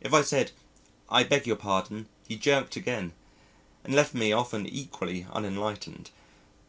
If 0.00 0.12
I 0.12 0.22
said, 0.22 0.50
"I 1.10 1.22
beg 1.22 1.46
your 1.46 1.54
pardon," 1.54 2.08
he 2.26 2.34
jerked 2.34 2.74
again, 2.74 3.12
and 3.84 3.94
left 3.94 4.14
me 4.14 4.32
often 4.32 4.66
equally 4.66 5.28
unenlightened. 5.32 6.10